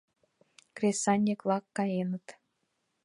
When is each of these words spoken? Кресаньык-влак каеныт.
Кресаньык-влак 0.75 1.65
каеныт. 1.77 2.27